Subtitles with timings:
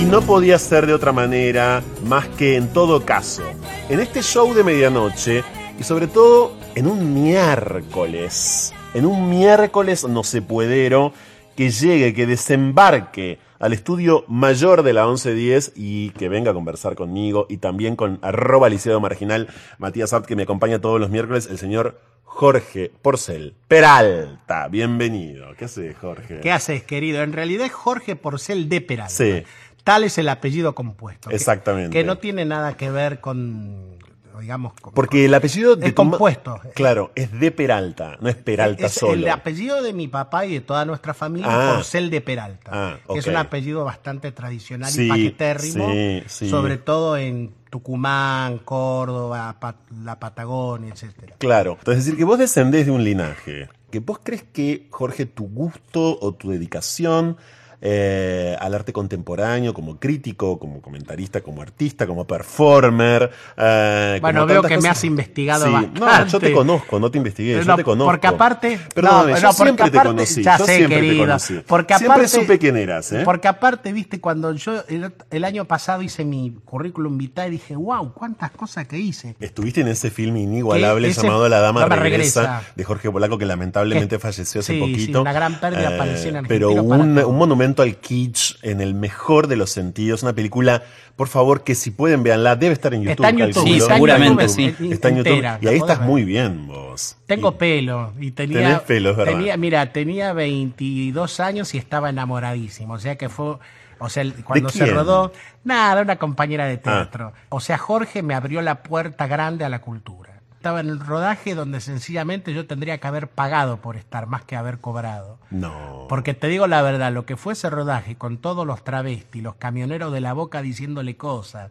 [0.00, 3.42] Y no podía ser de otra manera más que en todo caso,
[3.90, 5.44] en este show de medianoche
[5.78, 11.12] y sobre todo en un miércoles, en un miércoles no se puedero,
[11.54, 16.94] que llegue, que desembarque al estudio mayor de la 1110 y que venga a conversar
[16.94, 21.46] conmigo y también con arroba liceo marginal Matías Abt que me acompaña todos los miércoles,
[21.50, 24.68] el señor Jorge Porcel Peralta.
[24.68, 25.54] Bienvenido.
[25.58, 26.40] ¿Qué haces, Jorge?
[26.40, 27.22] ¿Qué haces, querido?
[27.22, 29.12] En realidad es Jorge Porcel de Peralta.
[29.12, 29.42] Sí.
[29.84, 31.30] Tal es el apellido compuesto.
[31.30, 31.90] Exactamente.
[31.90, 33.98] Que, no tiene nada que ver con,
[34.40, 36.60] digamos, con- Porque el apellido de Es tu compuesto.
[36.74, 39.14] Claro, es de Peralta, no es Peralta es solo.
[39.14, 41.68] el apellido de mi papá y de toda nuestra familia Ah.
[41.70, 42.70] es Porcel de Peralta.
[42.72, 46.48] Ah, que Es un apellido bastante tradicional Sí, y paquetérrimo, sí, sí.
[46.50, 49.56] sobre todo en Tucumán, Córdoba,
[50.04, 51.36] la Patagonia, etcétera.
[51.38, 51.76] Claro.
[51.78, 53.68] Entonces, es decir, que vos descendés de un linaje.
[53.90, 57.36] Que vos crees que, Jorge, tu gusto o tu dedicación
[57.82, 63.30] eh, al arte contemporáneo, como crítico, como comentarista, como artista, como performer.
[63.56, 65.72] eh, Bueno, como veo que me has investigado Sí.
[65.72, 66.00] bastante.
[66.00, 68.10] No, yo te conozco, no te investigué, yo te conozco.
[68.10, 70.42] Porque aparte, Perdóname, no, yo no, siempre te aparte- conocí.
[70.42, 71.60] ya yo sé, siempre querido, te conocí.
[71.66, 73.22] Porque siempre supe quién eras, ¿eh?
[73.24, 78.12] Porque aparte, viste, cuando yo el, el año pasado hice mi currículum vitae, dije, wow,
[78.12, 79.36] cuántas cosas que hice.
[79.40, 82.02] Estuviste en ese film inigualable ese- llamado La Dama Regresa,
[82.42, 82.62] Regresa.
[82.76, 85.18] de Jorge Polaco, que lamentablemente Que- falleció hace sí, poquito.
[85.18, 89.46] Eh, una gran pérdida, apareció en Pero un, un monumento al kitsch en el mejor
[89.46, 90.22] de los sentidos.
[90.22, 90.82] Una película,
[91.16, 93.12] por favor, que si pueden veanla, debe estar en YouTube.
[93.24, 93.64] Está en YouTube.
[93.64, 94.74] Sí, seguramente, sí.
[94.90, 95.44] Está en YouTube.
[95.60, 97.16] Y ahí estás muy bien vos.
[97.26, 99.32] Tengo Y- pelo y tenía, Tenés pelo, es verdad.
[99.32, 103.56] tenía, mira, tenía 22 años y estaba enamoradísimo, o sea que fue,
[103.98, 104.84] o sea, cuando se?
[104.84, 104.86] Ah.
[104.86, 105.32] rodó,
[105.64, 107.32] nada, una compañera de teatro.
[107.50, 110.29] O sea, Jorge me abrió la puerta grande a la cultura.
[110.60, 114.56] Estaba en el rodaje donde sencillamente yo tendría que haber pagado por estar más que
[114.56, 115.38] haber cobrado.
[115.50, 116.04] No.
[116.06, 119.54] Porque te digo la verdad, lo que fue ese rodaje con todos los travestis, los
[119.54, 121.70] camioneros de la boca diciéndole cosas,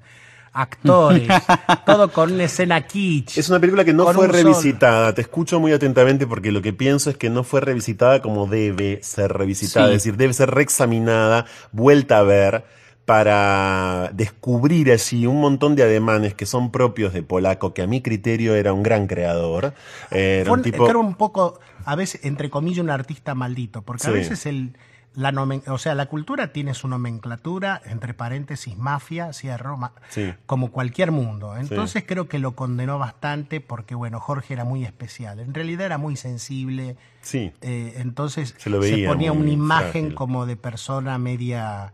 [0.54, 1.28] actores,
[1.86, 3.38] todo con una escena kitsch.
[3.38, 4.30] Es una película que no fue sol.
[4.30, 5.14] revisitada.
[5.14, 9.04] Te escucho muy atentamente porque lo que pienso es que no fue revisitada como debe
[9.04, 9.90] ser revisitada.
[9.90, 9.94] Sí.
[9.94, 12.64] Es decir, debe ser reexaminada, vuelta a ver,
[13.10, 18.02] para descubrir allí un montón de ademanes que son propios de Polaco, que a mi
[18.02, 19.74] criterio era un gran creador.
[20.12, 20.88] Eh, Era Fue un tipo.
[20.88, 24.78] era un poco, a veces, entre comillas, un artista maldito, porque a veces el,
[25.16, 30.32] la nomen- o sea, la cultura tiene su nomenclatura, entre paréntesis, mafia, cierro, ma- Sí.
[30.46, 31.58] como cualquier mundo.
[31.58, 35.40] Entonces creo que lo condenó bastante porque, bueno, Jorge era muy especial.
[35.40, 36.96] En realidad era muy sensible.
[37.22, 37.52] Sí.
[37.62, 40.16] eh, entonces Se lo veía ponía una imagen frágil.
[40.16, 41.92] como de persona media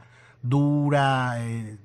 [0.48, 1.78] dura, eh,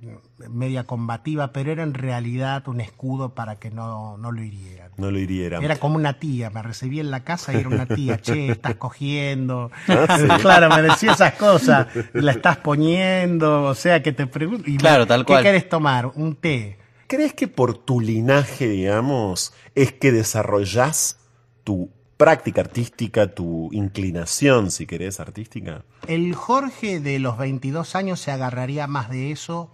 [0.49, 4.91] media combativa, pero era en realidad un escudo para que no, no lo hirieran.
[4.97, 5.59] No lo hiriera.
[5.59, 8.75] Era como una tía, me recibí en la casa y era una tía, che, estás
[8.77, 9.71] cogiendo.
[9.89, 10.27] Ah, sí.
[10.43, 14.77] Claro, me decía esas cosas, y la estás poniendo, o sea, que te pregunto, y
[14.77, 15.43] Claro, tal ¿qué cual.
[15.43, 16.07] querés tomar?
[16.15, 16.79] Un té.
[17.07, 21.19] ¿Crees que por tu linaje, digamos, es que desarrollás
[21.65, 25.85] tu práctica artística, tu inclinación, si querés, artística?
[26.07, 29.71] El Jorge de los 22 años se agarraría más de eso.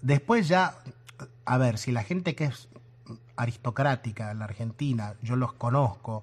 [0.00, 0.78] Después ya,
[1.44, 2.70] a ver, si la gente que es
[3.36, 6.22] aristocrática en la Argentina, yo los conozco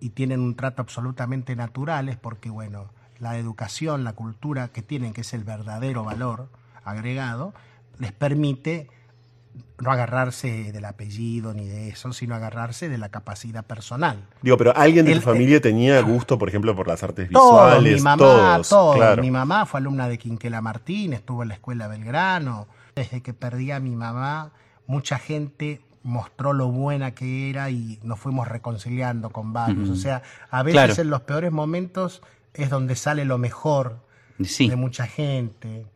[0.00, 5.14] y tienen un trato absolutamente natural, es porque, bueno, la educación, la cultura que tienen,
[5.14, 6.50] que es el verdadero valor
[6.84, 7.54] agregado,
[7.98, 8.90] les permite
[9.78, 14.26] no agarrarse del apellido ni de eso, sino agarrarse de la capacidad personal.
[14.42, 17.66] Digo, pero alguien de El- tu familia tenía gusto, por ejemplo, por las artes Todos,
[17.72, 17.96] visuales.
[17.96, 18.96] mi mamá, todos, todos.
[18.96, 19.22] claro.
[19.22, 22.66] Mi mamá fue alumna de Quinquela Martín, estuvo en la escuela Belgrano.
[22.94, 24.52] Desde que perdí a mi mamá,
[24.86, 29.90] mucha gente mostró lo buena que era y nos fuimos reconciliando con varios.
[29.90, 31.02] O sea, a veces Claro.
[31.02, 32.22] en los peores momentos
[32.54, 33.98] es donde sale lo mejor
[34.42, 34.68] Sí.
[34.68, 35.86] de mucha gente.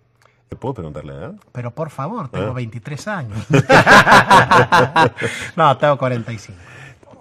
[0.50, 1.34] ¿Te puedo preguntar la edad?
[1.53, 2.55] Pero por favor, tengo Ah.
[2.55, 3.38] 23 años.
[5.56, 6.59] no, tengo 45.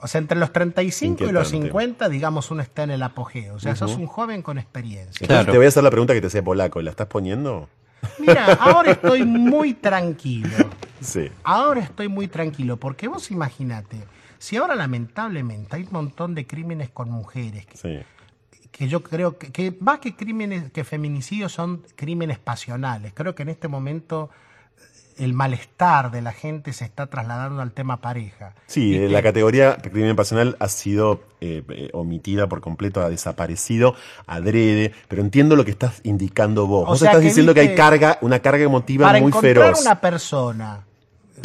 [0.02, 1.68] O sea, entre los 35 y los Inquietante.
[1.68, 3.56] 50, digamos, uno está en el apogeo.
[3.56, 5.28] O sea, sos un joven con experiencia.
[5.28, 5.52] Claro.
[5.52, 6.82] te voy a hacer la pregunta que te hacía polaco.
[6.82, 7.68] ¿La estás poniendo?
[8.18, 10.50] Mira, ahora estoy muy tranquilo.
[11.02, 11.30] Sí.
[11.44, 13.98] Ahora estoy muy tranquilo, porque vos imaginate,
[14.38, 18.00] si ahora lamentablemente hay un montón de crímenes con mujeres, que, Sí.
[18.72, 23.14] Que yo creo que, que más que crímenes, que feminicidios son crímenes pasionales.
[23.14, 24.30] Creo que en este momento
[24.78, 28.54] eh, el malestar de la gente se está trasladando al tema pareja.
[28.68, 33.96] Sí, eh, la categoría crimen pasional ha sido eh, eh, omitida por completo, ha desaparecido
[34.28, 36.84] adrede, pero entiendo lo que estás indicando vos.
[36.84, 39.54] O vos sea estás que diciendo que hay carga, una carga emotiva Para muy encontrar
[39.54, 39.82] feroz.
[39.82, 40.86] una persona,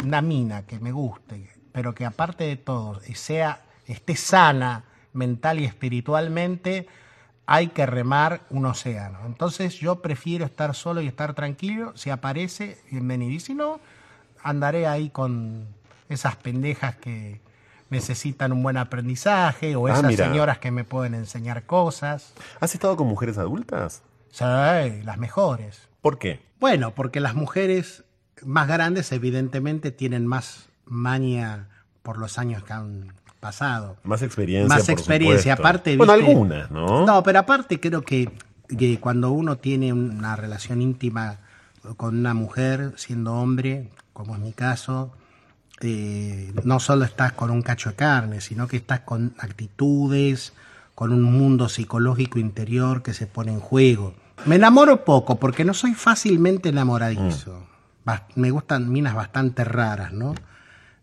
[0.03, 5.65] una mina que me guste, pero que aparte de todo sea esté sana mental y
[5.65, 6.87] espiritualmente,
[7.47, 9.19] hay que remar un océano.
[9.25, 11.93] Entonces yo prefiero estar solo y estar tranquilo.
[11.95, 13.31] Si aparece, bienvenido.
[13.31, 13.79] Y si no,
[14.43, 15.67] andaré ahí con
[16.09, 17.39] esas pendejas que
[17.89, 20.25] necesitan un buen aprendizaje o Ah, esas mira.
[20.27, 22.33] señoras que me pueden enseñar cosas.
[22.59, 24.01] ¿Has estado con mujeres adultas?
[24.31, 24.43] Sí,
[25.03, 25.87] las mejores.
[26.01, 26.41] ¿Por qué?
[26.59, 28.03] Bueno, porque las mujeres
[28.43, 31.67] más grandes evidentemente tienen más maña
[32.03, 33.13] por los años que han
[33.49, 33.97] pasado.
[34.03, 34.75] Más experiencia.
[34.75, 37.05] Más experiencia, aparte, Bueno, viste- algunas, ¿no?
[37.05, 38.31] No, pero aparte creo que,
[38.77, 41.37] que cuando uno tiene una relación íntima
[41.97, 45.11] con una mujer, siendo hombre, como es mi caso,
[45.81, 50.53] eh, no solo estás con un cacho de carne, sino que estás con actitudes,
[50.95, 54.13] con un mundo psicológico interior que se pone en juego.
[54.45, 57.63] Me enamoro poco porque no soy fácilmente enamoradizo.
[58.05, 60.33] Bas- Me gustan minas bastante raras, ¿no?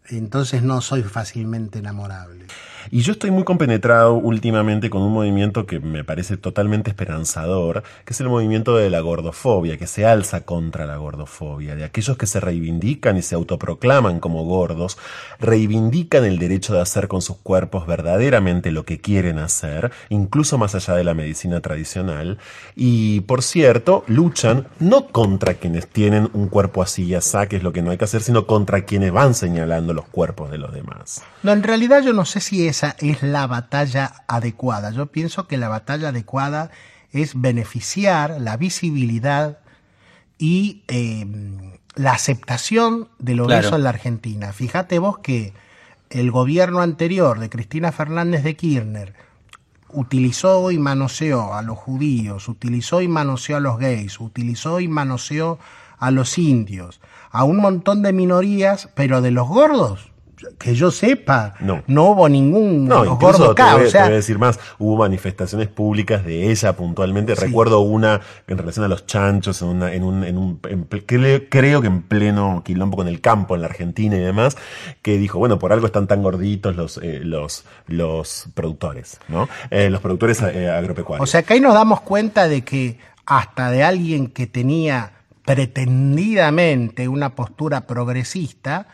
[0.08, 2.46] Entonces no soy fácilmente enamorable.
[2.90, 8.12] Y yo estoy muy compenetrado últimamente con un movimiento que me parece totalmente esperanzador, que
[8.12, 12.26] es el movimiento de la gordofobia, que se alza contra la gordofobia, de aquellos que
[12.26, 14.98] se reivindican y se autoproclaman como gordos,
[15.38, 20.74] reivindican el derecho de hacer con sus cuerpos verdaderamente lo que quieren hacer, incluso más
[20.74, 22.38] allá de la medicina tradicional,
[22.74, 27.62] y por cierto, luchan no contra quienes tienen un cuerpo así y asá, que es
[27.62, 30.72] lo que no hay que hacer, sino contra quienes van señalando los cuerpos de los
[30.72, 31.22] demás.
[31.42, 34.90] No, en realidad yo no sé si esa es la batalla adecuada.
[34.90, 36.70] Yo pienso que la batalla adecuada
[37.12, 39.58] es beneficiar la visibilidad
[40.38, 41.26] y eh,
[41.94, 43.76] la aceptación del obeso Claro.
[43.76, 44.52] en la Argentina.
[44.52, 45.52] Fíjate vos que
[46.10, 49.14] el gobierno anterior de Cristina Fernández de Kirchner
[49.90, 55.58] utilizó y manoseó a los judíos, utilizó y manoseó a los gays, utilizó y manoseó
[56.02, 57.00] a los indios,
[57.30, 60.10] a un montón de minorías, pero de los gordos,
[60.58, 61.84] que yo sepa, No.
[62.10, 65.68] hubo ningún No, gordo te voy, o te sea, voy a decir más, hubo manifestaciones
[65.68, 67.36] públicas de ella puntualmente.
[67.36, 67.42] Sí.
[67.44, 70.88] Recuerdo una en relación a los chanchos, en, una, en un, en un en
[71.48, 74.56] creo que en pleno quilombo con el campo en la Argentina y demás,
[75.02, 79.48] que dijo, bueno, por algo están tan gorditos los, eh, los, los productores, ¿no?
[79.70, 81.22] Eh, los productores eh, agropecuarios.
[81.22, 85.12] O sea que ahí nos damos cuenta de que hasta de alguien que tenía
[85.44, 88.86] pretendidamente una postura progresista,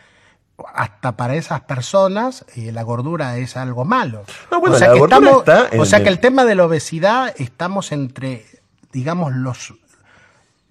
[0.75, 4.23] hasta para esas personas eh, la gordura es algo malo.
[4.51, 5.43] No, bueno, o sea, que, estamos-
[5.77, 8.45] o sea el- que el tema de la obesidad estamos entre,
[8.91, 9.73] digamos, los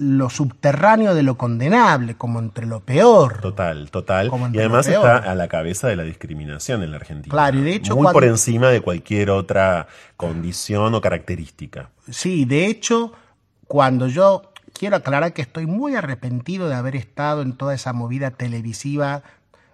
[0.01, 3.41] lo subterráneo de lo condenable, como entre lo peor.
[3.41, 4.31] Total, total.
[4.53, 7.33] Y además está a la cabeza de la discriminación en la Argentina.
[7.33, 11.91] Claro, y de hecho Muy cuando- por encima de cualquier otra condición o característica.
[12.09, 13.13] Sí, de hecho,
[13.67, 18.31] cuando yo quiero aclarar que estoy muy arrepentido de haber estado en toda esa movida
[18.31, 19.23] televisiva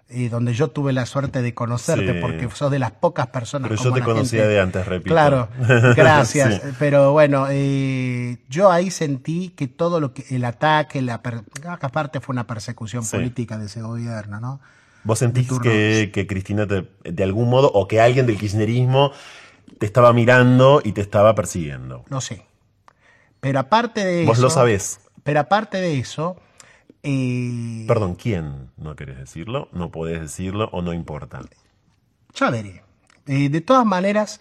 [0.07, 2.19] eh, donde yo tuve la suerte de conocerte, Sí.
[2.21, 5.09] porque sos de las pocas personas Pero yo te conocía gente- de antes, repito.
[5.11, 5.47] Claro,
[5.95, 6.61] gracias.
[6.61, 6.69] Sí.
[6.77, 11.41] Pero bueno, eh, yo ahí sentí que todo lo que el ataque, la per-
[11.81, 13.17] aparte fue una persecución Sí.
[13.17, 14.59] política de ese gobierno, ¿no?
[15.03, 19.11] ¿Vos sentís que, que Cristina te- de algún modo o que alguien del kirchnerismo
[19.79, 22.05] te estaba mirando y te estaba persiguiendo?
[22.09, 22.45] Lo sé.
[23.45, 24.47] Pero aparte de Vos eso.
[24.47, 24.99] lo sabés.
[25.23, 26.35] Pero aparte de eso.
[27.03, 28.71] eh, Perdón, ¿quién?
[28.75, 29.69] ¿No querés decirlo?
[29.71, 31.41] ¿No podés decirlo o no importa?
[32.33, 32.81] Ya veré.
[33.27, 34.39] Eh, de todas maneras,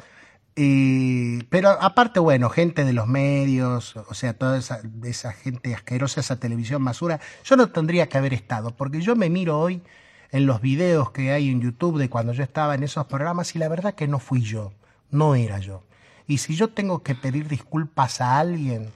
[0.56, 6.20] eh, pero aparte, bueno, gente de los medios, o sea, toda esa, esa gente asquerosa,
[6.20, 9.82] esa televisión basura, yo no tendría que haber estado, porque yo me miro hoy
[10.30, 13.58] en los videos que hay en YouTube de cuando yo estaba en esos programas y
[13.58, 14.72] la verdad que no fui yo,
[15.10, 15.82] no era yo.
[16.26, 18.90] Y si yo tengo que pedir disculpas a alguien,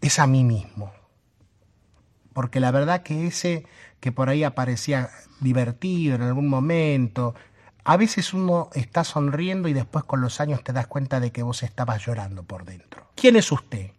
[0.00, 0.92] es a mí mismo.
[2.32, 3.66] Porque la verdad que ese
[4.00, 7.34] que por ahí aparecía divertido en algún momento,
[7.84, 11.42] a veces uno está sonriendo y después con los años te das cuenta de que
[11.42, 13.06] vos estabas llorando por dentro.
[13.14, 13.90] ¿Quién es usted?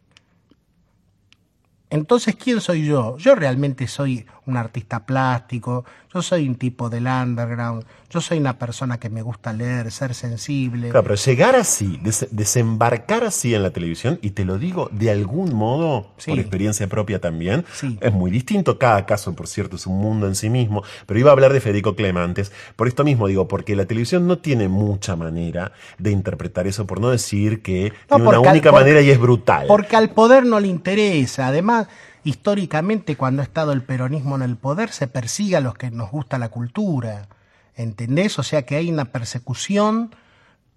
[1.89, 3.17] Entonces, ¿quién soy yo?
[3.17, 8.59] Yo realmente soy un artista plástico, yo soy un tipo del underground, yo soy una
[8.59, 10.89] persona que me gusta leer, ser sensible.
[10.89, 15.09] Claro, pero llegar así, des- desembarcar así en la televisión, y te lo digo de
[15.09, 16.31] algún modo, Sí.
[16.31, 17.97] por experiencia propia también, Sí.
[18.01, 18.77] es muy distinto.
[18.77, 20.83] Cada caso, por cierto, es un mundo en sí mismo.
[21.05, 22.51] Pero iba a hablar de Federico Clemantes.
[22.75, 26.99] Por esto mismo digo, porque la televisión no tiene mucha manera de interpretar eso, por
[26.99, 29.65] no decir que No, tiene una al- única manera y es brutal.
[29.67, 31.47] Porque al poder no le interesa.
[31.47, 31.87] Además,
[32.23, 36.11] históricamente, cuando ha estado el peronismo en el poder, se persigue a los que nos
[36.11, 37.27] gusta la cultura.
[37.75, 38.37] ¿Entendés?
[38.39, 40.13] O sea que hay una persecución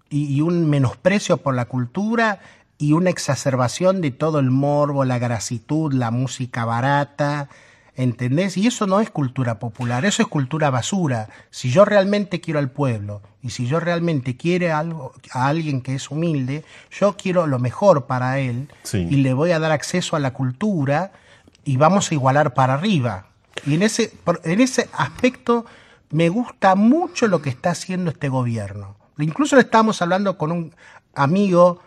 [0.09, 2.39] y, y un menosprecio por la cultura
[2.77, 7.49] y una exacerbación de todo el morbo, la grasitud, la música barata,
[7.97, 8.57] ¿Entendés?
[8.57, 11.29] Y eso no es cultura popular, eso es cultura basura.
[11.49, 15.95] Si yo realmente quiero al pueblo y si yo realmente quiero algo, a alguien que
[15.95, 19.07] es humilde, yo quiero lo mejor para él Sí.
[19.09, 21.13] y le voy a dar acceso a la cultura
[21.65, 23.27] y vamos a igualar para arriba.
[23.65, 25.65] Y en ese, en ese aspecto
[26.11, 28.95] me gusta mucho lo que está haciendo este gobierno.
[29.17, 30.75] Incluso estábamos hablando con un
[31.13, 31.79] amigo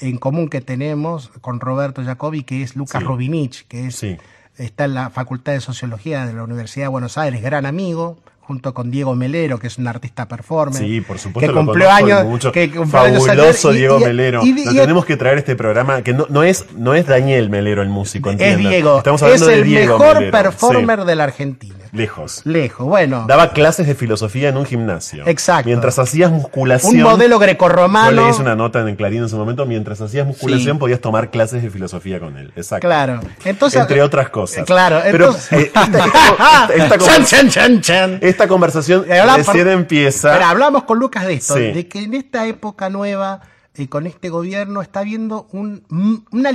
[0.00, 3.06] en común que tenemos, con Roberto Jacobi, que es Lucas Sí.
[3.06, 4.16] Robinich, que es, Sí.
[4.56, 8.18] está en la Facultad de Sociología de la Universidad de Buenos Aires, gran amigo,
[8.50, 10.74] junto con Diego Melero, que es un artista performer.
[10.82, 11.52] Sí, por supuesto.
[11.52, 12.50] que lo cumplió años, mucho.
[12.50, 14.40] que cumplió años Fabuloso Diego y- Melero.
[14.44, 17.06] y- Lo y- tenemos que traer a este programa, que no, no es, no es
[17.06, 18.70] Daniel Melero el músico, es entiendan.
[18.72, 20.32] Diego, Estamos es hablando de el Diego mejor Melero.
[20.32, 21.74] performer Sí, de la Argentina.
[21.92, 22.42] Lejos.
[22.44, 23.24] Lejos, bueno.
[23.26, 25.26] Daba clases de filosofía en un gimnasio.
[25.26, 25.66] Exacto.
[25.68, 26.96] Mientras hacías musculación.
[26.96, 28.10] un modelo Yo grecorromano.
[28.24, 29.66] le hice una nota en Clarín en su momento.
[29.66, 30.78] Mientras hacías musculación, Sí.
[30.80, 32.52] podías tomar clases de filosofía con él.
[32.56, 32.86] Exacto.
[32.86, 33.20] Claro.
[33.44, 34.64] Entonces, Entre otras cosas.
[34.64, 35.36] Claro, Pero eh,
[35.74, 38.18] esta, esta- esta chan, chan, chan, chan.
[38.20, 40.32] esta conversación Y hablamos recién empieza.
[40.32, 41.72] Pero hablamos con Lucas de esto, Sí.
[41.72, 43.40] de que en esta época nueva,
[43.74, 46.50] eh, con este gobierno, está habiendo un- un- una,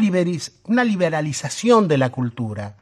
[0.65, 2.75] una liberalización de la cultura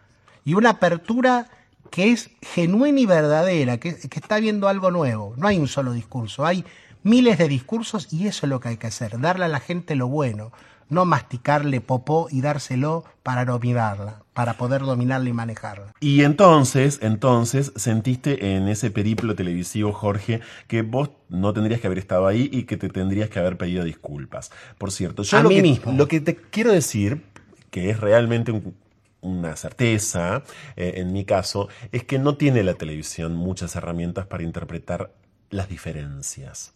[0.46, 1.48] y una apertura
[1.94, 5.36] que es genuina y verdadera, que, que está viendo algo nuevo.
[5.38, 6.66] No hay un solo discurso, hay
[7.04, 9.94] miles de discursos y eso es lo que hay que hacer, darle a la gente
[9.96, 10.52] lo bueno,
[10.90, 15.94] no masticarle popó y dárselo para dominarla, para poder dominarla y manejarla.
[16.00, 22.00] Y entonces, entonces, sentiste en ese periplo televisivo, Jorge, que vos no tendrías que haber
[22.00, 24.52] estado ahí y que te tendrías que haber pedido disculpas.
[24.80, 25.92] Por cierto, yo A lo, mí que, mismo.
[25.92, 27.22] lo que te quiero decir,
[27.70, 28.74] que es realmente un-
[29.24, 30.44] una certeza,
[30.76, 35.12] eh, en mi caso, es que no tiene la televisión muchas herramientas para interpretar
[35.50, 36.74] las diferencias.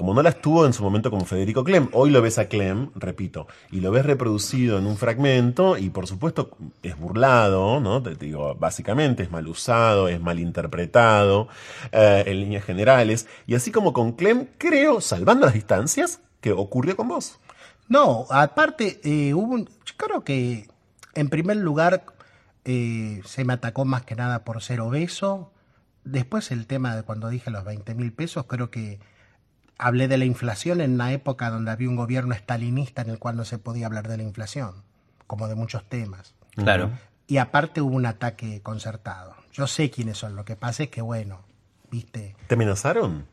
[0.00, 2.88] Como no las tuvo en su momento con Federico Clem, hoy lo ves a Clem,
[2.94, 8.02] repito, y lo ves reproducido en un fragmento y por supuesto es burlado, ¿no?
[8.02, 11.48] Te digo, básicamente es mal usado, es mal interpretado
[11.92, 13.26] eh, en líneas generales.
[13.46, 17.38] Y así como con Clem, creo, salvando las distancias, que ocurrió con vos.
[17.86, 20.69] No, aparte, eh, hubo un, yo creo que
[21.14, 22.04] en primer lugar
[22.64, 25.52] eh, se me atacó más que nada por ser obeso.
[26.04, 29.00] Después el tema de cuando dije los 20 mil pesos, creo que
[29.78, 33.36] hablé de la inflación en una época donde había un gobierno estalinista en el cual
[33.36, 34.82] no se podía hablar de la inflación,
[35.26, 36.34] como de muchos temas.
[36.54, 36.90] Claro.
[37.26, 39.34] Y aparte hubo un ataque concertado.
[39.52, 41.40] Yo sé quiénes son, lo que pasa es que, bueno,
[41.90, 43.26] viste, ¿Te amenazaron?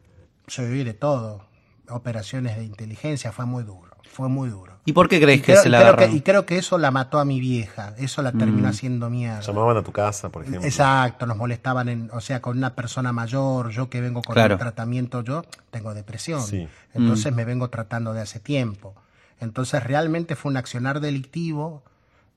[0.47, 1.45] yo viví de todo.
[1.89, 4.73] Operaciones de inteligencia, fue muy duro, fue muy duro.
[4.85, 6.11] ¿Y por qué crees Y que creo, se la creo agarraron?
[6.11, 7.93] que, y creo que eso la mató a mi vieja.
[7.97, 8.37] Eso la Mm.
[8.37, 9.41] terminó haciendo mierda.
[9.41, 10.63] Llamaban a tu casa, por ejemplo.
[10.65, 14.53] Exacto, nos molestaban, en, o sea, con una persona mayor, yo que vengo con Claro.
[14.55, 16.41] el tratamiento, yo tengo depresión.
[16.41, 16.67] Sí.
[16.93, 17.35] Entonces Mm.
[17.35, 18.95] me vengo tratando de hace tiempo.
[19.39, 21.83] Entonces realmente fue un accionar delictivo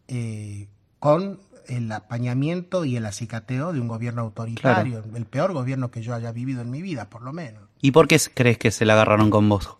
[0.08, 0.66] eh,
[0.98, 6.14] con el apañamiento y el acicateo de un gobierno autoritario, el peor gobierno que yo
[6.16, 7.62] haya vivido en mi vida, por lo menos.
[7.80, 9.76] ¿Y por qué crees que se la agarraron con vos?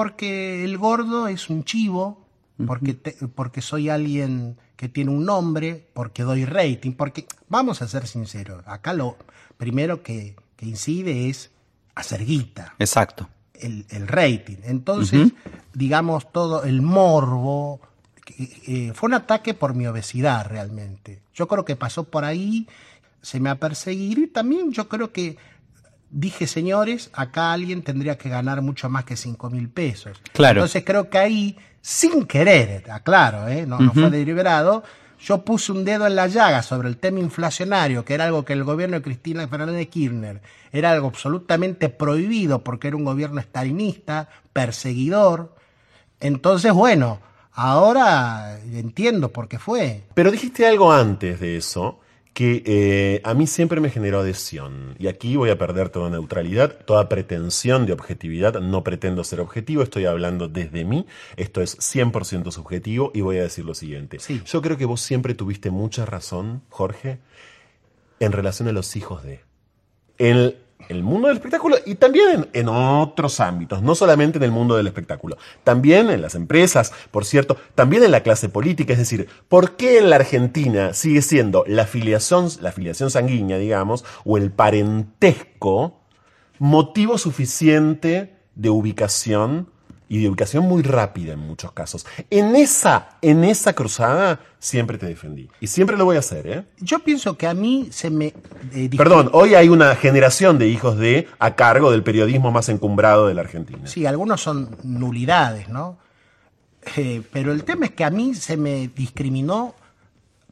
[0.00, 2.26] Porque el gordo es un chivo,
[2.66, 7.86] porque, te- porque soy alguien que tiene un nombre, porque doy rating, porque vamos a
[7.86, 9.18] ser sinceros, acá lo
[9.58, 11.50] primero que, que incide es
[11.94, 13.28] hacer guita, Exacto.
[13.52, 14.56] el, el rating.
[14.64, 15.32] Entonces,
[15.74, 17.82] digamos, todo el morbo,
[18.38, 21.20] eh, fue un ataque por mi obesidad realmente.
[21.34, 22.66] Yo creo que pasó por ahí,
[23.20, 25.36] se me ha perseguido y también yo creo que
[26.10, 30.20] dije, señores, acá alguien tendría que ganar mucho más que 5 mil pesos.
[30.32, 30.60] Claro.
[30.60, 33.66] Entonces creo que ahí, sin querer, aclaro, ¿eh?
[33.66, 34.82] no, no fue deliberado,
[35.22, 38.54] yo puse un dedo en la llaga sobre el tema inflacionario, que era algo que
[38.54, 40.40] el gobierno de Cristina Fernández de Kirchner
[40.72, 45.54] era algo absolutamente prohibido porque era un gobierno estalinista, perseguidor.
[46.20, 47.20] Entonces, bueno,
[47.52, 50.04] ahora entiendo por qué fue.
[50.14, 51.99] Pero dijiste algo antes de eso
[52.32, 54.94] que eh, a mí siempre me generó adhesión.
[54.98, 58.60] Y aquí voy a perder toda neutralidad, toda pretensión de objetividad.
[58.60, 61.06] No pretendo ser objetivo, estoy hablando desde mí.
[61.36, 64.18] Esto es 100% subjetivo y voy a decir lo siguiente.
[64.20, 64.40] Sí.
[64.46, 67.18] Yo creo que vos siempre tuviste mucha razón, Jorge,
[68.20, 69.40] en relación a los hijos de.
[70.18, 70.56] En el
[71.02, 74.86] mundo del espectáculo y también en, en otros ámbitos, no solamente en el mundo del
[74.86, 79.76] espectáculo, también en las empresas, por cierto, también en la clase política, es decir, ¿por
[79.76, 86.00] qué en la Argentina sigue siendo la filiación, la filiación sanguínea, digamos, o el parentesco
[86.58, 89.70] motivo suficiente de ubicación
[90.10, 92.04] y de ubicación muy rápida en muchos casos?
[92.28, 96.64] En esa, en esa cruzada siempre te defendí y siempre lo voy a hacer, ¿eh?
[96.80, 98.34] Yo pienso que a mí se me...
[98.74, 103.28] eh, Perdón, hoy hay una generación de hijos de a cargo del periodismo más encumbrado
[103.28, 103.86] de la Argentina.
[103.86, 105.96] Sí, algunos son nulidades, ¿no?
[106.96, 109.74] Eh, pero el tema es que a mí se me discriminó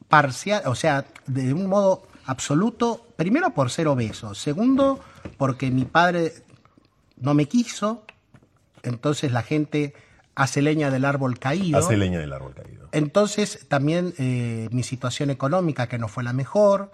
[0.09, 5.01] parcial, o sea, de un modo absoluto, primero por ser obeso, segundo
[5.37, 6.33] porque mi padre
[7.21, 8.05] no me quiso,
[8.83, 9.95] entonces la gente
[10.35, 11.79] hace leña del árbol caído.
[11.79, 12.89] Hace leña del árbol caído.
[12.93, 16.91] Entonces también eh, mi situación económica que no fue la mejor.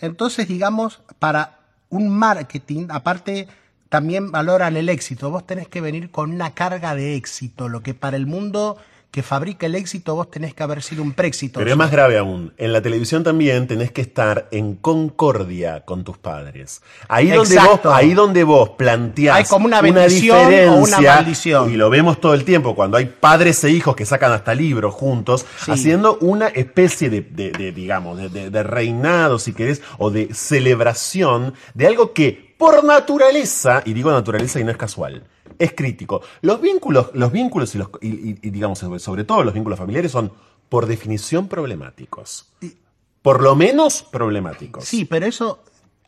[0.00, 3.48] Entonces digamos, para un marketing, aparte
[3.88, 5.30] también valoran el éxito.
[5.30, 8.76] Vos tenés que venir con una carga de éxito, lo que para el mundo
[9.10, 11.58] que fabrica el éxito vos tenés que haber sido un préxito.
[11.60, 12.52] Pero es más grave aún.
[12.58, 16.82] En la televisión también tenés que estar en concordia con tus padres.
[17.08, 21.72] Ahí donde vos, ahí donde vos planteás Hay como una bendición o una maldición.
[21.72, 24.92] y lo vemos todo el tiempo cuando hay padres e hijos que sacan hasta libros
[24.94, 25.70] juntos, Sí.
[25.72, 30.28] haciendo una especie de, de- de, digamos, de, de- de reinado, si querés, o de
[30.34, 35.22] celebración de algo que por naturaleza, y digo naturaleza y no es casual,
[35.58, 36.20] es crítico.
[36.42, 39.78] Los vínculos, los vínculos y, los, y, y- y digamos, sobre, sobre todo los vínculos
[39.78, 40.32] familiares son,
[40.68, 42.52] por definición, problemáticos.
[43.22, 44.84] Por lo menos problemáticos.
[44.84, 45.62] Sí, pero eso,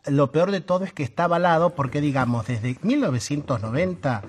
[0.07, 4.23] lo peor de todo es que está avalado porque, digamos, desde 1990,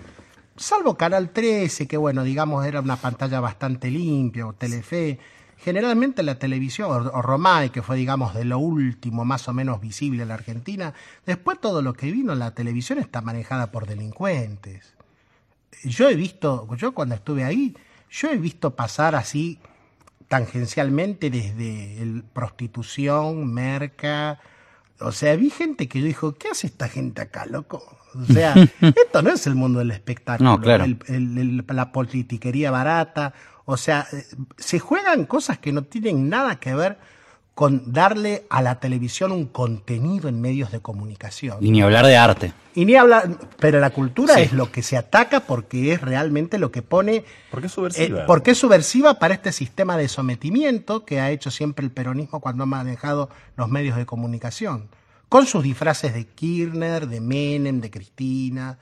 [0.57, 5.19] salvo Canal 13, que bueno, digamos, era una pantalla bastante limpia, o Telefe,
[5.57, 9.79] generalmente la televisión, o, o Romay, que fue, digamos, de lo último más o menos
[9.79, 10.93] visible en la Argentina,
[11.25, 14.93] después todo lo que vino en la televisión está manejada por delincuentes.
[15.83, 17.75] Yo he visto, yo cuando estuve ahí,
[18.09, 19.59] yo he visto pasar así
[20.27, 24.39] tangencialmente desde el prostitución, merca.
[25.00, 27.83] O sea, vi gente que yo dijo, ¿qué hace esta gente acá, loco?
[28.15, 30.83] O sea, esto no es el mundo del espectáculo, No, claro.
[30.85, 33.33] el- el- el- la politiquería barata.
[33.65, 34.25] O sea, eh,
[34.57, 37.00] se juegan cosas que no tienen nada que ver
[37.61, 41.57] con darle a la televisión un contenido en medios de comunicación.
[41.61, 42.53] Y ni hablar de arte.
[42.73, 44.41] Y ni hablar, pero la cultura Sí.
[44.41, 48.21] es lo que se ataca porque es realmente lo que pone Porque es subversiva.
[48.21, 52.39] eh, porque es subversiva para este sistema de sometimiento que ha hecho siempre el peronismo
[52.39, 54.87] cuando ha manejado los medios de comunicación.
[55.29, 58.79] Con sus disfraces de Kirchner, de Menem, de Cristina.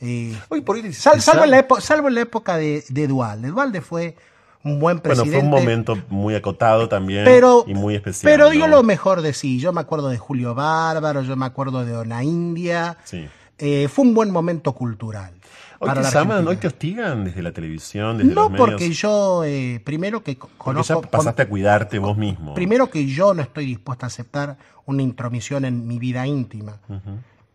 [0.00, 3.48] eh, Hoy por sal- salvo, en la salvo en la época de, de Dualde.
[3.48, 4.16] Dualde fue
[4.64, 5.30] un buen Bueno, presidente.
[5.32, 8.30] fue un momento muy acotado también pero, y muy especial.
[8.32, 8.76] pero dio ¿no?
[8.76, 9.58] lo mejor de sí.
[9.58, 12.96] Yo me acuerdo de Julio Bárbaro, yo me acuerdo de Ona India.
[13.04, 13.26] Sí.
[13.58, 15.32] Eh, fue un buen momento cultural.
[15.80, 18.68] Hoy te la llaman, hoy te hostigan desde la televisión, desde No los medios.
[18.70, 22.54] porque yo, eh, primero que co- Porque ya conozco, pasaste a cuidarte vos mismo.
[22.54, 26.78] primero que yo no estoy dispuesto a aceptar una intromisión en mi vida íntima.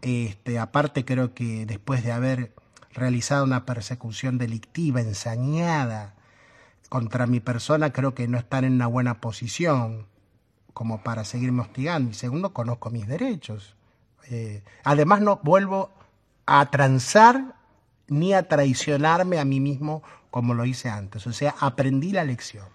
[0.02, 2.52] Este, aparte creo que después de haber
[2.94, 6.14] realizado una persecución delictiva ensañada
[6.90, 10.08] contra mi persona, creo que no están en una buena posición
[10.74, 12.12] como para seguirme hostigando.
[12.12, 13.76] Y segundo, conozco mis derechos.
[14.30, 15.92] Eh, además, no vuelvo
[16.46, 17.56] a transar
[18.08, 21.26] ni a traicionarme a mí mismo como lo hice antes.
[21.28, 22.66] O sea, aprendí la lección.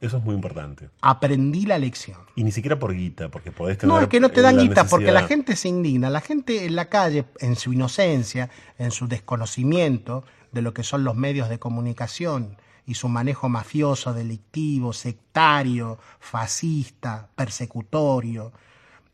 [0.00, 0.90] Eso es muy importante.
[1.00, 2.18] Aprendí la lección.
[2.34, 3.94] Y ni siquiera por guita, porque podés tener.
[3.94, 6.10] No, es que no te dan guita, porque la gente se indigna.
[6.10, 11.04] La gente en la calle, en su inocencia, en su desconocimiento de lo que son
[11.04, 18.52] los medios de comunicación y su manejo mafioso, delictivo, sectario, fascista, persecutorio,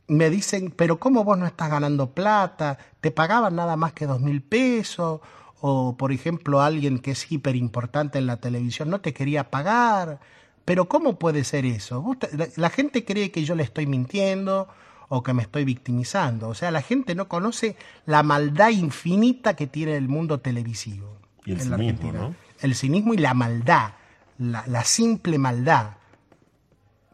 [0.08, 2.78] me dicen, pero ¿cómo vos no estás ganando plata?
[3.00, 5.20] ¿Te pagaban nada más que dos mil pesos?
[5.60, 10.20] O, por ejemplo, alguien que es hiper importante en la televisión no te quería pagar.
[10.64, 12.16] Pero ¿cómo puede ser eso?
[12.56, 14.68] La, gente cree que yo le estoy mintiendo
[15.08, 16.48] o que me estoy victimizando.
[16.48, 17.76] O sea, la gente no conoce
[18.06, 21.16] la maldad infinita que tiene el mundo televisivo.
[21.44, 22.18] Y el en la Argentina.
[22.18, 22.34] ¿no?
[22.60, 23.92] El cinismo y la maldad.
[24.38, 25.92] La, la simple maldad.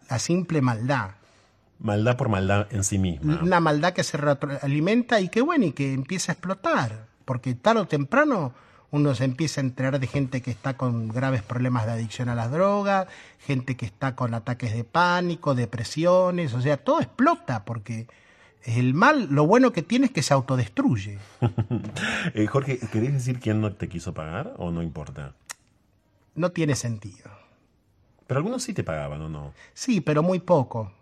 [0.08, 1.10] La simple maldad.
[1.78, 3.40] Maldad por maldad en sí misma.
[3.42, 7.06] Una maldad que se retroalimenta y que bueno, y que empieza a explotar.
[7.24, 8.52] Porque tarde o temprano
[8.94, 12.36] uno se empieza a enterar de gente que está con graves problemas de adicción a
[12.36, 13.08] las drogas,
[13.40, 18.06] gente que está con ataques de pánico, depresiones, o sea, todo explota porque
[18.64, 21.18] el mal, lo bueno que tiene es que se autodestruye.
[22.34, 25.34] Eh, Jorge, ¿querés decir quién no te quiso pagar o no importa?
[26.34, 27.30] No tiene sentido.
[28.26, 29.52] Pero algunos sí te pagaban, ¿o no?
[29.74, 30.92] Sí, pero muy poco.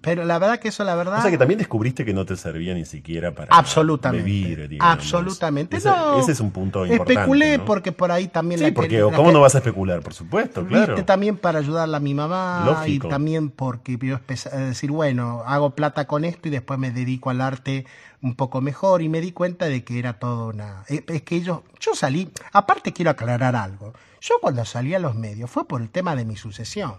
[0.00, 1.18] Pero la verdad que eso, la verdad...
[1.18, 4.24] O sea que también descubriste que no te servía ni siquiera para Absolutamente.
[4.24, 4.94] vivir, digamos.
[4.98, 5.76] absolutamente.
[5.78, 6.18] Ese, no.
[6.20, 7.12] ese es un punto importante.
[7.14, 7.64] Especulé ¿no?
[7.64, 10.00] porque por ahí también Sí, la porque la ¿cómo que- no vas a especular?
[10.02, 10.94] Por supuesto, claro.
[10.94, 13.06] Viste, también para ayudarla a mi mamá Lógico.
[13.06, 16.90] y también porque yo empecé a decir, bueno, hago plata con esto y después me
[16.90, 17.86] dedico al arte
[18.20, 20.84] un poco mejor y me di cuenta de que era todo una...
[20.88, 25.14] Es es que yo, yo salí, aparte quiero aclarar algo, yo cuando salí a los
[25.14, 26.94] medios fue por el tema de mi sucesión.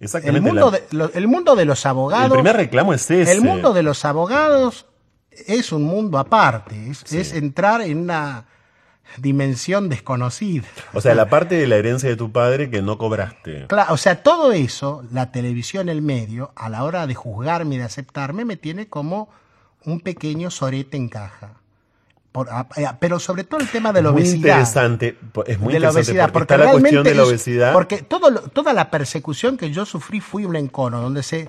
[0.00, 0.40] El Exactamente.
[0.40, 2.24] mundo, la- de, lo- el mundo de los abogados...
[2.26, 3.30] el primer reclamo es ese.
[3.30, 4.86] El mundo de los abogados
[5.46, 7.18] es un mundo aparte, es, Sí.
[7.18, 8.46] es entrar en una
[9.18, 10.64] dimensión desconocida.
[10.94, 13.66] O sea, la parte de la herencia de tu padre que no cobraste.
[13.66, 17.78] Claro, o sea, todo eso, la televisión, el medio, a la hora de juzgarme y
[17.78, 19.28] de aceptarme, me tiene como
[19.84, 21.59] un pequeño sorete en caja.
[22.32, 24.36] Por- a- eh, pero sobre todo el tema de la muy obesidad.
[24.58, 27.28] interesante, po- es muy de la interesante obesidad, porque, está la cuestión de la es-
[27.28, 27.72] obesidad.
[27.72, 31.48] porque todo toda la persecución que yo sufrí fui un encono, donde se,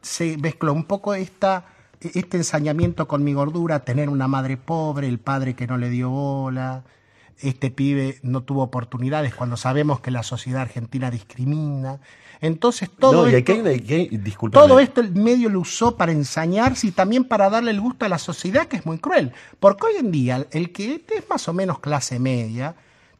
[0.00, 1.64] se mezcló un poco esta,
[2.00, 6.08] este ensañamiento con mi gordura, tener una madre pobre, el padre que no le dio
[6.08, 6.82] bola,
[7.40, 12.00] este pibe no tuvo oportunidades cuando sabemos que la sociedad argentina discrimina.
[12.40, 14.22] Entonces todo no, y esto, hay hay-
[14.52, 18.08] todo esto el medio lo usó para ensañarse y también para darle el gusto a
[18.08, 19.32] la sociedad, que es muy cruel.
[19.58, 22.74] Porque hoy en día el que es más o menos clase media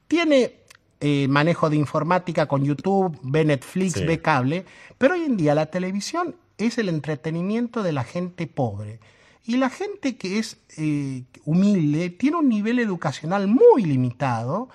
[0.09, 0.55] tiene
[1.01, 4.05] eh, manejo de informática con YouTube, ve Netflix, Sí.
[4.05, 4.65] ve cable,
[4.97, 8.99] pero hoy en día la televisión es el entretenimiento de la gente pobre.
[9.47, 14.69] Y la gente que es eh, humilde tiene un nivel educacional muy limitado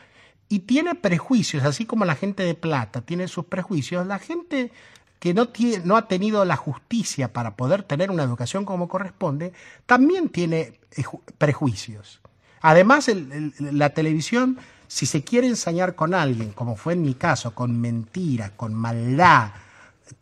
[0.48, 4.08] y tiene prejuicios, así como la gente de plata tiene sus prejuicios.
[4.08, 4.72] La gente
[5.20, 9.54] que no, tiene, no ha tenido la justicia para poder tener una educación como corresponde,
[9.86, 12.22] también tiene eh, ju- prejuicios.
[12.62, 14.58] Además, el- la televisión,
[14.88, 19.52] si se quiere ensañar con alguien, como fue en mi caso, con mentira, con maldad,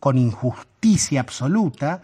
[0.00, 2.02] con injusticia absoluta,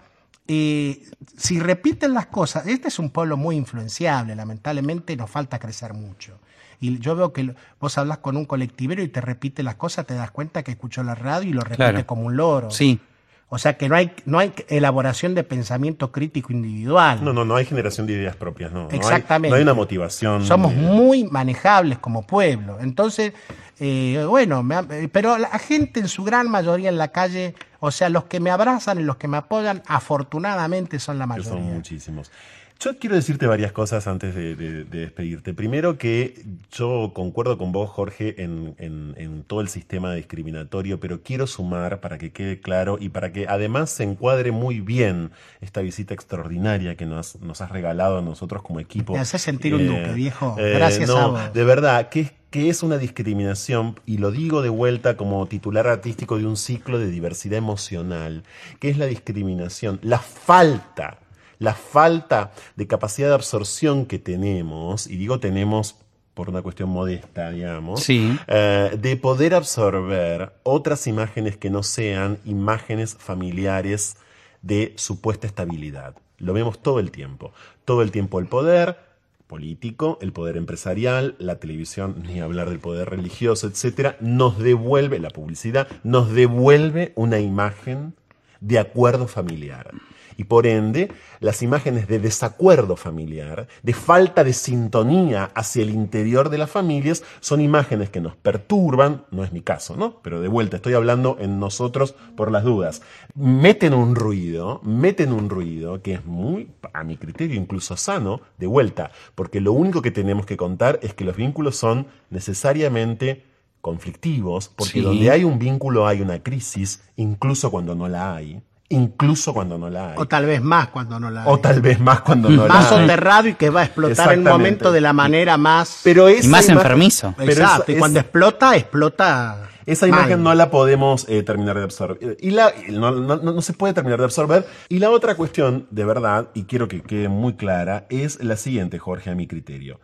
[0.49, 1.03] eh,
[1.37, 6.39] si repiten las cosas, este es un pueblo muy influenciable, lamentablemente nos falta crecer mucho.
[6.81, 10.15] Y yo veo que vos hablas con un colectivero y te repite las cosas, te
[10.15, 12.07] das cuenta que escuchó la radio y lo repite Claro.
[12.07, 12.71] como un loro.
[12.71, 13.01] Sí.
[13.49, 17.25] O sea que no hay, no hay elaboración de pensamiento crítico individual.
[17.25, 18.85] No, no, no hay generación de ideas propias, no.
[18.85, 19.51] No hay- Exactamente.
[19.51, 20.45] No hay, una motivación.
[20.45, 22.79] Somos muy manejables como pueblo.
[22.81, 23.33] Entonces,
[23.79, 27.55] eh, bueno, me ha- eh, pero la gente en su gran mayoría en la calle,
[27.87, 31.51] o sea, los que me abrazan y los que me apoyan, afortunadamente son la mayoría.
[31.53, 32.31] son muchísimos.
[32.79, 35.55] Yo quiero decirte varias cosas antes de, de- de despedirte.
[35.55, 41.23] Primero que yo concuerdo con vos, Jorge, en, en- en todo el sistema discriminatorio, pero
[41.23, 45.31] quiero sumar para que quede claro y para que además se encuadre muy bien
[45.63, 49.15] esta visita extraordinaria que nos, nos has regalado a nosotros como equipo.
[49.15, 50.55] Me haces sentir un duque, viejo.
[50.59, 51.53] eh, Gracias no, a vos.
[51.55, 55.87] De verdad, que es, que es una discriminación, y lo digo de vuelta como titular
[55.87, 58.45] artístico de un ciclo de diversidad emocional,
[58.81, 61.19] que es la discriminación, la falta,
[61.59, 65.97] la falta de capacidad de absorción que tenemos, y digo tenemos
[66.33, 68.39] por una cuestión modesta, digamos, Sí.
[68.47, 74.17] eh, de poder absorber otras imágenes que no sean imágenes familiares
[74.63, 76.15] de supuesta estabilidad.
[76.39, 77.53] Lo vemos todo el tiempo.
[77.85, 79.06] Todo el tiempo el poder
[79.47, 85.31] político, el poder empresarial, la televisión, ni hablar del poder religioso, etcétera, nos devuelve, la
[85.31, 88.15] publicidad, nos devuelve una imagen
[88.61, 89.93] de acuerdo familiar.
[90.37, 96.51] Y por ende, las imágenes de desacuerdo familiar, de falta de sintonía hacia el interior
[96.51, 100.21] de las familias, son imágenes que nos perturban, no es mi caso, ¿no?
[100.23, 103.03] Pero de vuelta, estoy hablando en nosotros por las dudas.
[103.35, 108.67] Meten un ruido, meten un ruido que es muy, a mi criterio, incluso sano, de
[108.67, 113.45] vuelta, porque lo único que tenemos que contar es que los vínculos son necesariamente
[113.81, 115.01] conflictivos, porque Sí.
[115.01, 119.91] donde hay un vínculo hay una crisis, incluso cuando no la hay, incluso cuando no
[119.91, 120.15] la hay.
[120.19, 121.47] O tal vez más cuando no la hay.
[121.51, 123.01] O tal vez más cuando no más la hay.
[123.03, 126.01] soterrado y que va a explotar en un momento de la manera más...
[126.05, 127.35] Pero Y más imagen- enfermizo.
[127.37, 129.69] pero Exacto, esa- y cuando esa- explota, explota...
[129.87, 130.19] Esa mal.
[130.19, 132.37] imagen no la podemos eh, terminar de absorber.
[132.41, 134.67] Y la, y no, no- no se puede terminar de absorber.
[134.89, 138.99] Y la otra cuestión, de verdad, y quiero que quede muy clara, es la siguiente,
[138.99, 140.01] Jorge, a mi criterio.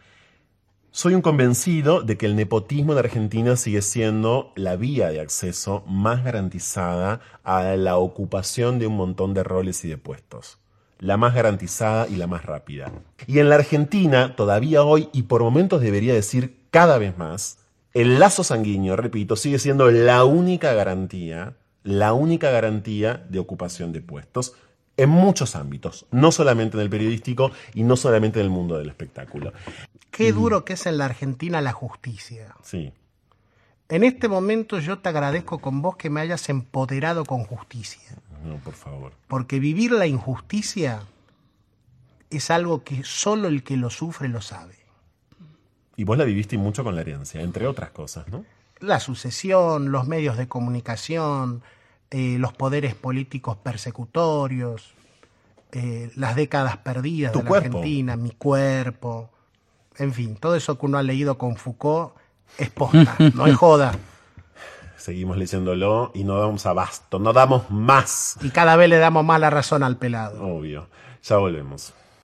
[0.94, 5.82] Soy un convencido de que el nepotismo en Argentina sigue siendo la vía de acceso
[5.86, 10.58] más garantizada a la ocupación de un montón de roles y de puestos.
[10.98, 12.92] La más garantizada y la más rápida.
[13.26, 17.60] Y en la Argentina, todavía hoy, y por momentos debería decir cada vez más,
[17.94, 24.02] el lazo sanguíneo, repito, sigue siendo la única garantía, la única garantía de ocupación de
[24.02, 24.52] puestos
[24.96, 28.88] en muchos ámbitos, no solamente en el periodístico y no solamente en el mundo del
[28.88, 29.52] espectáculo.
[30.10, 32.54] Qué duro que es en la Argentina la justicia.
[32.62, 32.92] Sí.
[33.88, 38.16] En este momento yo te agradezco con vos que me hayas empoderado con justicia.
[38.44, 39.12] No, por favor.
[39.28, 41.02] Porque vivir la injusticia
[42.30, 44.76] es algo que solo el que lo sufre lo sabe.
[45.96, 48.44] Y vos la viviste mucho con la herencia, entre otras cosas, ¿no?
[48.80, 51.62] La sucesión, los medios de comunicación,
[52.12, 54.92] eh, los poderes políticos persecutorios,
[55.72, 57.78] eh, las décadas perdidas Tu de la cuerpo.
[57.78, 59.30] Argentina, mi cuerpo,
[59.96, 62.12] en fin, todo eso que uno ha leído con Foucault
[62.58, 63.92] es posta, no es joda.
[64.98, 68.36] Seguimos leyéndolo y no damos abasto, no damos más.
[68.42, 70.44] Y cada vez le damos más la razón al pelado.
[70.44, 70.88] Obvio.
[71.24, 71.94] Ya volvemos.